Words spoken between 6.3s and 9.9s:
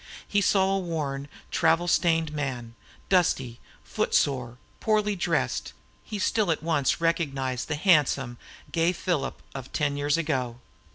at once recognized the handsome, gay Philip of